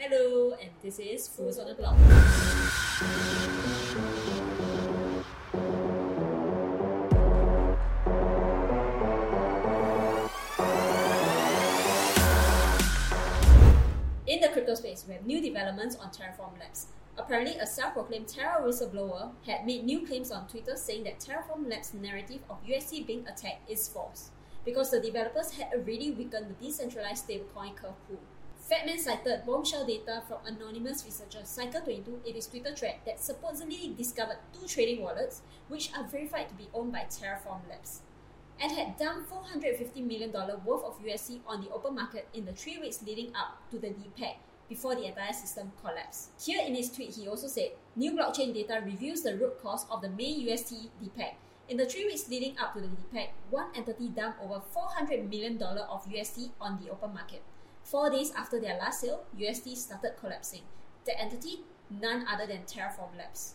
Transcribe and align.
Hello, 0.00 0.52
and 0.52 0.70
this 0.80 1.00
is 1.00 1.26
Fools 1.26 1.58
on 1.58 1.66
the 1.66 1.74
Block. 1.74 1.96
In 14.28 14.40
the 14.40 14.48
crypto 14.52 14.76
space, 14.76 15.04
we 15.08 15.14
have 15.14 15.26
new 15.26 15.42
developments 15.42 15.96
on 15.96 16.10
Terraform 16.10 16.56
Labs. 16.60 16.86
Apparently, 17.16 17.56
a 17.56 17.66
self 17.66 17.94
proclaimed 17.94 18.28
Terra 18.28 18.62
whistleblower 18.62 19.32
had 19.44 19.66
made 19.66 19.82
new 19.82 20.06
claims 20.06 20.30
on 20.30 20.46
Twitter 20.46 20.76
saying 20.76 21.02
that 21.02 21.18
Terraform 21.18 21.68
Labs' 21.68 21.92
narrative 21.92 22.42
of 22.48 22.58
UST 22.64 23.04
being 23.04 23.26
attacked 23.26 23.68
is 23.68 23.88
false, 23.88 24.30
because 24.64 24.92
the 24.92 25.00
developers 25.00 25.50
had 25.50 25.72
already 25.74 26.12
weakened 26.12 26.50
the 26.50 26.64
decentralized 26.64 27.26
stablecoin 27.26 27.74
Curve 27.74 27.98
pool. 28.06 28.20
Fatman 28.68 28.98
cited 28.98 29.46
bombshell 29.46 29.86
data 29.86 30.22
from 30.28 30.44
anonymous 30.44 31.02
researcher 31.02 31.38
Cycle22 31.38 32.26
in 32.26 32.34
his 32.34 32.46
Twitter 32.46 32.76
thread 32.76 32.96
that 33.06 33.18
supposedly 33.18 33.94
discovered 33.96 34.36
two 34.52 34.66
trading 34.66 35.00
wallets, 35.00 35.40
which 35.68 35.90
are 35.96 36.06
verified 36.06 36.50
to 36.50 36.54
be 36.54 36.68
owned 36.74 36.92
by 36.92 37.06
Terraform 37.08 37.66
Labs, 37.66 38.02
and 38.60 38.70
had 38.70 38.98
dumped 38.98 39.30
$450 39.30 40.04
million 40.06 40.30
worth 40.66 40.84
of 40.84 41.00
UST 41.02 41.40
on 41.46 41.62
the 41.62 41.70
open 41.70 41.94
market 41.94 42.28
in 42.34 42.44
the 42.44 42.52
three 42.52 42.78
weeks 42.78 43.02
leading 43.02 43.34
up 43.34 43.56
to 43.70 43.78
the 43.78 43.88
depeg 43.88 44.34
before 44.68 44.94
the 44.94 45.06
entire 45.06 45.32
system 45.32 45.72
collapsed. 45.80 46.28
Here 46.38 46.62
in 46.62 46.74
his 46.74 46.90
tweet, 46.92 47.14
he 47.14 47.26
also 47.26 47.46
said, 47.46 47.70
New 47.96 48.12
blockchain 48.12 48.52
data 48.52 48.82
reveals 48.84 49.22
the 49.22 49.34
root 49.34 49.62
cause 49.62 49.86
of 49.90 50.02
the 50.02 50.10
main 50.10 50.46
UST 50.46 50.74
depeg. 51.02 51.36
In 51.70 51.78
the 51.78 51.86
three 51.86 52.04
weeks 52.04 52.28
leading 52.28 52.58
up 52.58 52.74
to 52.74 52.82
the 52.82 52.88
depeg, 52.88 53.28
one 53.48 53.68
entity 53.74 54.08
dumped 54.08 54.42
over 54.42 54.60
$400 54.76 55.30
million 55.30 55.62
of 55.62 56.06
UST 56.06 56.50
on 56.60 56.78
the 56.84 56.90
open 56.90 57.14
market. 57.14 57.42
Four 57.90 58.10
days 58.10 58.32
after 58.36 58.60
their 58.60 58.76
last 58.76 59.00
sale, 59.00 59.24
UST 59.38 59.74
started 59.74 60.12
collapsing. 60.20 60.60
The 61.06 61.18
entity, 61.18 61.60
none 61.88 62.26
other 62.30 62.46
than 62.46 62.64
Terraform 62.64 63.16
Labs. 63.16 63.54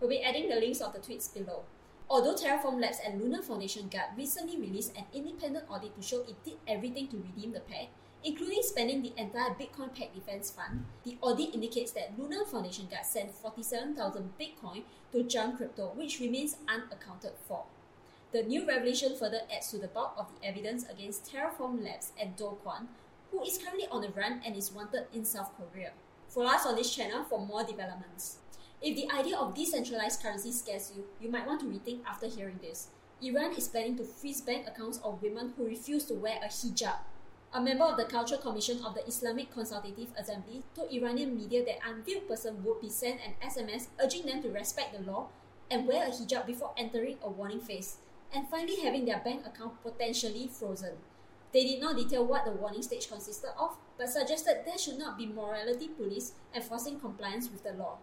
We'll 0.00 0.08
be 0.08 0.22
adding 0.22 0.48
the 0.48 0.56
links 0.56 0.80
of 0.80 0.94
the 0.94 0.98
tweets 0.98 1.28
below. 1.32 1.64
Although 2.08 2.36
Terraform 2.36 2.80
Labs 2.80 3.00
and 3.04 3.20
Luna 3.20 3.42
Foundation 3.42 3.88
Guard 3.88 4.16
recently 4.16 4.58
released 4.58 4.96
an 4.96 5.04
independent 5.12 5.66
audit 5.68 5.94
to 5.94 6.00
show 6.00 6.20
it 6.20 6.42
did 6.42 6.54
everything 6.66 7.08
to 7.08 7.18
redeem 7.18 7.52
the 7.52 7.60
peg, 7.60 7.88
including 8.24 8.62
spending 8.62 9.02
the 9.02 9.12
entire 9.18 9.50
Bitcoin 9.50 9.94
Peg 9.94 10.14
Defense 10.14 10.50
Fund, 10.50 10.86
the 11.04 11.18
audit 11.20 11.52
indicates 11.54 11.92
that 11.92 12.18
Luna 12.18 12.46
Foundation 12.46 12.86
Guard 12.90 13.04
sent 13.04 13.34
47,000 13.34 14.32
Bitcoin 14.40 14.84
to 15.12 15.22
Jump 15.22 15.58
Crypto, 15.58 15.92
which 15.94 16.18
remains 16.18 16.56
unaccounted 16.66 17.32
for. 17.46 17.64
The 18.32 18.42
new 18.42 18.66
revelation 18.66 19.14
further 19.16 19.42
adds 19.54 19.70
to 19.70 19.78
the 19.78 19.88
bulk 19.88 20.14
of 20.16 20.28
the 20.32 20.48
evidence 20.48 20.88
against 20.88 21.30
Terraform 21.30 21.84
Labs 21.84 22.12
and 22.18 22.36
Do 22.36 22.56
Kwon, 22.64 22.86
who 23.36 23.44
is 23.44 23.58
currently 23.58 23.86
on 23.90 24.00
the 24.00 24.08
run 24.10 24.40
and 24.46 24.56
is 24.56 24.72
wanted 24.72 25.04
in 25.12 25.24
South 25.24 25.50
Korea. 25.56 25.90
Follow 26.28 26.46
us 26.46 26.64
on 26.64 26.74
this 26.74 26.94
channel 26.94 27.22
for 27.24 27.44
more 27.44 27.64
developments. 27.64 28.38
If 28.80 28.96
the 28.96 29.14
idea 29.14 29.36
of 29.36 29.54
decentralized 29.54 30.22
currency 30.22 30.52
scares 30.52 30.92
you, 30.96 31.04
you 31.20 31.30
might 31.30 31.46
want 31.46 31.60
to 31.60 31.66
rethink 31.66 32.00
after 32.06 32.26
hearing 32.26 32.58
this. 32.62 32.88
Iran 33.20 33.52
is 33.52 33.68
planning 33.68 33.96
to 33.96 34.04
freeze 34.04 34.40
bank 34.40 34.66
accounts 34.66 35.00
of 35.04 35.22
women 35.22 35.52
who 35.56 35.66
refuse 35.66 36.04
to 36.06 36.14
wear 36.14 36.38
a 36.42 36.48
hijab. 36.48 36.96
A 37.52 37.60
member 37.60 37.84
of 37.84 37.96
the 37.96 38.04
Cultural 38.04 38.40
Commission 38.40 38.82
of 38.84 38.94
the 38.94 39.06
Islamic 39.06 39.52
Consultative 39.52 40.08
Assembly 40.16 40.62
told 40.74 40.92
Iranian 40.92 41.36
media 41.36 41.64
that 41.64 41.78
unveiled 41.86 42.28
person 42.28 42.64
would 42.64 42.80
be 42.80 42.88
sent 42.88 43.20
an 43.20 43.34
SMS 43.46 43.88
urging 44.02 44.24
them 44.24 44.42
to 44.42 44.48
respect 44.50 44.92
the 44.92 45.10
law 45.10 45.28
and 45.70 45.86
wear 45.86 46.06
a 46.06 46.10
hijab 46.10 46.46
before 46.46 46.72
entering 46.76 47.18
a 47.22 47.30
warning 47.30 47.60
phase, 47.60 47.96
and 48.34 48.48
finally 48.48 48.80
having 48.80 49.04
their 49.04 49.20
bank 49.20 49.44
account 49.46 49.82
potentially 49.82 50.48
frozen. 50.48 50.96
They 51.52 51.64
did 51.64 51.80
not 51.80 51.96
detail 51.96 52.26
what 52.26 52.44
the 52.44 52.52
warning 52.52 52.82
stage 52.82 53.08
consisted 53.08 53.50
of, 53.58 53.76
but 53.98 54.08
suggested 54.08 54.62
there 54.64 54.78
should 54.78 54.98
not 54.98 55.16
be 55.16 55.26
morality 55.26 55.88
police 55.88 56.32
enforcing 56.54 57.00
compliance 57.00 57.50
with 57.50 57.62
the 57.62 57.72
law. 57.72 57.98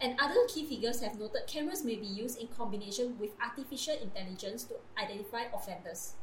And 0.00 0.18
other 0.20 0.46
key 0.48 0.64
figures 0.64 1.00
have 1.02 1.18
noted 1.18 1.46
cameras 1.46 1.84
may 1.84 1.96
be 1.96 2.06
used 2.06 2.38
in 2.38 2.48
combination 2.48 3.18
with 3.18 3.36
artificial 3.40 3.96
intelligence 4.02 4.64
to 4.64 4.74
identify 4.98 5.44
offenders. 5.54 6.14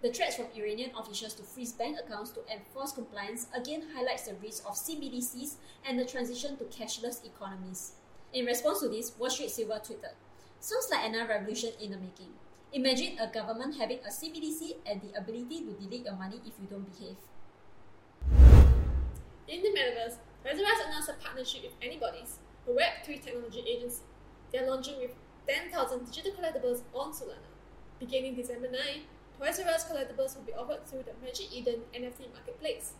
The 0.00 0.12
threats 0.12 0.36
from 0.36 0.46
Iranian 0.56 0.92
officials 0.96 1.34
to 1.34 1.42
freeze 1.42 1.72
bank 1.72 1.98
accounts 1.98 2.30
to 2.30 2.40
enforce 2.52 2.92
compliance 2.92 3.48
again 3.52 3.82
highlights 3.94 4.28
the 4.28 4.34
risk 4.34 4.64
of 4.64 4.74
CBDCs 4.74 5.56
and 5.84 5.98
the 5.98 6.04
transition 6.04 6.56
to 6.56 6.64
cashless 6.64 7.24
economies. 7.24 7.92
In 8.32 8.46
response 8.46 8.80
to 8.80 8.88
this, 8.88 9.12
Wall 9.18 9.30
Street 9.30 9.50
Silver 9.50 9.80
tweeted, 9.84 10.14
Sounds 10.60 10.88
like 10.90 11.04
another 11.04 11.28
revolution 11.28 11.70
in 11.80 11.90
the 11.90 11.96
making. 11.96 12.32
Imagine 12.70 13.16
a 13.18 13.26
government 13.32 13.76
having 13.78 13.98
a 14.04 14.10
CBDC 14.10 14.76
and 14.84 15.00
the 15.00 15.18
ability 15.18 15.64
to 15.64 15.72
delete 15.80 16.04
your 16.04 16.16
money 16.16 16.36
if 16.44 16.52
you 16.60 16.68
don't 16.68 16.84
behave. 16.84 17.16
In 19.48 19.62
the 19.62 19.70
metaverse, 19.70 20.16
R 20.44 20.52
announced 20.52 21.08
a 21.08 21.14
partnership 21.14 21.62
with 21.62 21.80
Anybodies, 21.80 22.36
a 22.68 22.70
Web3 22.70 23.24
technology 23.24 23.64
agency. 23.66 24.02
They 24.52 24.58
are 24.58 24.66
launching 24.66 24.98
with 24.98 25.12
10,000 25.48 26.04
digital 26.04 26.32
collectibles 26.32 26.82
on 26.92 27.12
Solana. 27.12 27.48
Beginning 27.98 28.34
December 28.34 28.68
9, 28.70 28.80
Toys 29.38 29.60
R 29.60 29.72
Us 29.72 29.84
collectibles 29.90 30.36
will 30.36 30.44
be 30.44 30.52
offered 30.52 30.86
through 30.86 31.04
the 31.04 31.24
Magic 31.24 31.50
Eden 31.50 31.80
NFT 31.94 32.30
marketplace. 32.34 32.92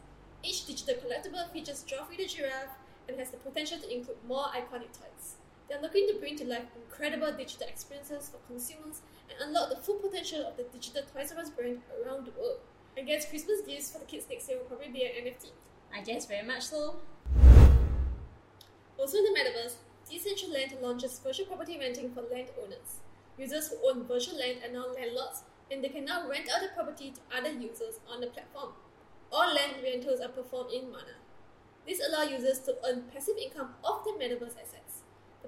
Each 0.42 0.64
digital 0.64 0.94
collectible 0.94 1.52
features 1.52 1.82
Geoffrey 1.82 2.16
the 2.16 2.26
giraffe 2.26 2.78
and 3.06 3.18
has 3.18 3.28
the 3.28 3.36
potential 3.36 3.78
to 3.78 3.94
include 3.94 4.16
more 4.26 4.46
iconic 4.46 4.96
toys. 4.96 5.36
They 5.68 5.74
are 5.74 5.82
looking 5.82 6.08
to 6.08 6.18
bring 6.18 6.34
to 6.38 6.46
life 6.46 6.64
incredible 6.74 7.30
digital 7.36 7.68
experiences 7.68 8.30
for 8.30 8.38
consumers 8.50 9.02
and 9.28 9.36
unlock 9.48 9.68
the 9.68 9.76
full 9.76 9.96
potential 9.96 10.46
of 10.46 10.56
the 10.56 10.62
digital 10.62 11.02
Toys 11.12 11.30
R 11.30 11.42
Us 11.42 11.50
brand 11.50 11.82
around 11.92 12.24
the 12.24 12.32
world. 12.40 12.60
I 12.96 13.02
guess 13.02 13.28
Christmas 13.28 13.60
gifts 13.66 13.92
for 13.92 13.98
the 13.98 14.06
kids 14.06 14.24
next 14.30 14.48
year 14.48 14.56
will 14.56 14.64
probably 14.64 14.88
be 14.88 15.04
an 15.04 15.26
NFT. 15.26 15.50
I 15.94 16.00
guess 16.00 16.24
very 16.24 16.46
much 16.46 16.62
so. 16.62 16.96
Also 18.98 19.18
in 19.18 19.24
the 19.24 19.36
metaverse, 19.38 19.74
Decentraland 20.10 20.80
launches 20.80 21.20
virtual 21.22 21.44
property 21.44 21.78
renting 21.78 22.12
for 22.14 22.22
landowners. 22.22 23.04
Users 23.36 23.68
who 23.68 23.76
own 23.90 24.04
virtual 24.04 24.38
land 24.38 24.60
are 24.64 24.72
now 24.72 24.86
landlords, 24.94 25.42
and 25.70 25.84
they 25.84 25.90
can 25.90 26.06
now 26.06 26.26
rent 26.26 26.48
out 26.48 26.62
the 26.62 26.68
property 26.74 27.12
to 27.12 27.20
other 27.36 27.52
users 27.52 28.00
on 28.10 28.22
the 28.22 28.28
platform. 28.28 28.72
All 29.30 29.54
land 29.54 29.74
rentals 29.82 30.20
are 30.20 30.32
performed 30.32 30.72
in 30.72 30.90
Mana. 30.90 31.20
This 31.86 32.00
allows 32.00 32.30
users 32.30 32.60
to 32.60 32.76
earn 32.88 33.02
passive 33.12 33.36
income 33.36 33.74
off 33.84 34.02
their 34.04 34.14
metaverse 34.14 34.56
assets. 34.56 34.97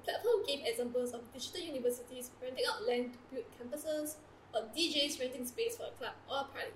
The 0.00 0.12
platform 0.12 0.46
gave 0.46 0.64
examples 0.64 1.12
of 1.12 1.20
digital 1.32 1.60
universities 1.60 2.30
renting 2.40 2.64
out 2.64 2.86
land 2.86 3.12
to 3.12 3.18
build 3.28 3.44
campuses, 3.60 4.16
or 4.54 4.62
DJs 4.74 5.20
renting 5.20 5.46
space 5.46 5.76
for 5.76 5.84
a 5.84 5.96
club 5.98 6.14
or 6.28 6.40
a 6.40 6.44
party. 6.44 6.72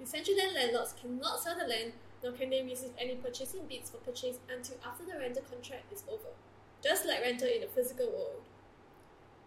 Decentraland 0.00 0.54
landlords 0.54 0.94
cannot 1.00 1.40
sell 1.40 1.54
the 1.58 1.66
land, 1.66 1.92
nor 2.22 2.32
can 2.32 2.50
they 2.50 2.62
receive 2.62 2.90
any 2.98 3.16
purchasing 3.16 3.66
bids 3.68 3.90
for 3.90 3.98
purchase 3.98 4.38
until 4.48 4.76
after 4.86 5.04
the 5.04 5.18
rental 5.18 5.42
contract 5.50 5.92
is 5.92 6.02
over, 6.08 6.32
just 6.82 7.04
like 7.06 7.20
rental 7.20 7.48
in 7.48 7.60
the 7.60 7.66
physical 7.68 8.06
world. 8.06 8.42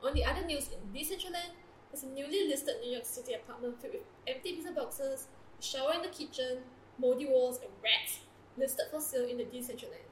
On 0.03 0.13
the 0.13 0.23
other 0.23 0.45
news 0.45 0.69
in 0.69 0.93
Decentraland, 0.93 1.57
there's 1.91 2.03
a 2.03 2.07
newly 2.07 2.47
listed 2.47 2.75
New 2.81 2.91
York 2.91 3.05
City 3.05 3.33
apartment 3.33 3.81
filled 3.81 3.93
with 3.93 4.03
empty 4.27 4.53
pizza 4.53 4.71
boxes, 4.71 5.27
a 5.59 5.63
shower 5.63 5.93
in 5.95 6.03
the 6.03 6.09
kitchen, 6.09 6.59
moldy 6.99 7.25
walls, 7.25 7.57
and 7.57 7.71
rats 7.83 8.19
listed 8.55 8.85
for 8.91 9.01
sale 9.01 9.25
in 9.27 9.37
the 9.37 9.45
Decentraland. 9.45 10.07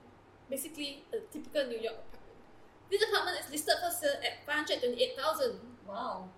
Basically, 0.50 1.04
a 1.14 1.20
typical 1.32 1.68
New 1.68 1.80
York 1.80 1.96
apartment. 1.96 2.23
This 2.94 3.10
apartment 3.10 3.42
is 3.42 3.50
listed 3.50 3.74
for 3.82 3.90
sale 3.90 4.22
at 4.22 4.46
528000 4.46 5.58
Wow. 5.90 6.30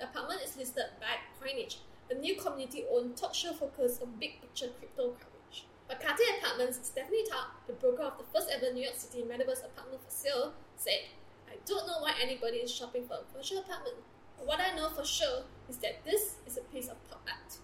The 0.00 0.10
apartment 0.10 0.42
is 0.42 0.56
listed 0.56 0.86
by 0.98 1.14
Coinage, 1.38 1.78
a 2.10 2.14
new 2.14 2.34
community-owned 2.34 3.16
talk 3.16 3.32
show 3.32 3.52
focused 3.52 4.02
on 4.02 4.18
big 4.18 4.40
picture 4.40 4.74
crypto 4.80 5.14
coverage. 5.14 5.68
Makati 5.88 6.26
Apartments, 6.38 6.80
Stephanie 6.82 7.22
Tarp, 7.30 7.54
the 7.68 7.74
broker 7.74 8.02
of 8.02 8.18
the 8.18 8.24
first 8.34 8.50
ever 8.50 8.74
New 8.74 8.82
York 8.82 8.96
City 8.96 9.22
Metaverse 9.22 9.64
apartment 9.64 10.02
for 10.02 10.10
sale, 10.10 10.54
said, 10.74 11.06
I 11.48 11.54
don't 11.64 11.86
know 11.86 12.00
why 12.00 12.14
anybody 12.20 12.56
is 12.56 12.74
shopping 12.74 13.06
for 13.06 13.18
a 13.22 13.36
virtual 13.36 13.60
apartment. 13.60 13.98
But 14.38 14.48
what 14.48 14.58
I 14.58 14.74
know 14.74 14.88
for 14.88 15.04
sure 15.04 15.44
is 15.68 15.76
that 15.76 16.04
this 16.04 16.38
is 16.48 16.56
a 16.56 16.62
piece 16.62 16.88
of 16.88 16.96
pop 17.08 17.22
art. 17.28 17.58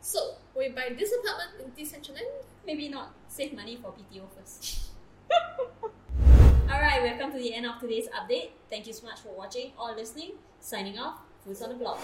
So, 0.00 0.34
will 0.52 0.64
you 0.64 0.74
buy 0.74 0.96
this 0.98 1.14
apartment 1.14 1.62
in 1.62 1.70
Decentraland? 1.78 2.42
Maybe 2.66 2.88
not. 2.88 3.14
Save 3.28 3.54
money 3.54 3.78
for 3.80 3.92
BTO 3.94 4.26
first. 4.36 4.90
Alright, 7.08 7.22
we've 7.22 7.32
come 7.32 7.40
to 7.40 7.42
the 7.42 7.54
end 7.54 7.64
of 7.64 7.80
today's 7.80 8.06
update. 8.08 8.50
Thank 8.68 8.86
you 8.86 8.92
so 8.92 9.06
much 9.06 9.20
for 9.20 9.34
watching 9.34 9.72
or 9.80 9.94
listening. 9.94 10.32
Signing 10.60 10.98
off, 10.98 11.20
Fools 11.42 11.62
on 11.62 11.70
the 11.70 11.76
Block. 11.76 11.98